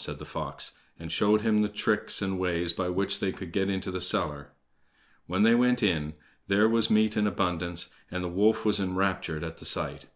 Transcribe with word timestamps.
said 0.00 0.20
the 0.20 0.24
fox, 0.24 0.70
and 0.96 1.10
showed 1.10 1.40
him 1.40 1.60
the 1.60 1.68
tricks 1.68 2.22
and 2.22 2.38
ways 2.38 2.72
by 2.72 2.88
which 2.88 3.18
they 3.18 3.32
could 3.32 3.50
get 3.50 3.68
into 3.68 3.90
the 3.90 4.00
cellar. 4.00 4.52
When 5.26 5.42
they 5.42 5.56
went 5.56 5.82
in 5.82 6.14
there 6.46 6.68
was 6.68 6.88
meat 6.88 7.16
in 7.16 7.26
abundance, 7.26 7.90
and 8.08 8.22
the 8.22 8.28
wolf 8.28 8.64
was 8.64 8.78
enraptured 8.78 9.42
at 9.42 9.56
the 9.56 9.64
sight. 9.64 10.06